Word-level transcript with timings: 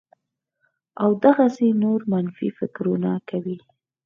او 1.03 1.09
دغسې 1.25 1.67
نور 1.83 1.99
منفي 2.11 2.49
فکرونه 2.59 3.11
کوي 3.29 3.57